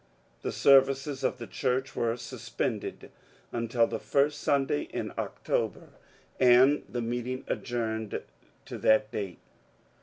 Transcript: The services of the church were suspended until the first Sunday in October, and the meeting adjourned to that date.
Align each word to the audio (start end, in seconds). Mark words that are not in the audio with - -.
The 0.41 0.51
services 0.51 1.23
of 1.23 1.37
the 1.37 1.45
church 1.45 1.95
were 1.95 2.17
suspended 2.17 3.11
until 3.51 3.85
the 3.85 3.99
first 3.99 4.41
Sunday 4.41 4.85
in 4.91 5.13
October, 5.15 5.89
and 6.39 6.83
the 6.89 7.03
meeting 7.03 7.43
adjourned 7.47 8.19
to 8.65 8.77
that 8.79 9.11
date. 9.11 9.37